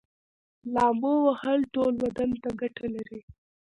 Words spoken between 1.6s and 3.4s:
ټول بدن ته ګټه لري